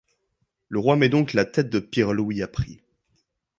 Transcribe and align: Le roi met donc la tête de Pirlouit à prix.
Le 0.69 0.79
roi 0.79 0.95
met 0.95 1.09
donc 1.09 1.33
la 1.33 1.45
tête 1.45 1.69
de 1.69 1.77
Pirlouit 1.79 2.41
à 2.41 2.47
prix. 2.47 2.81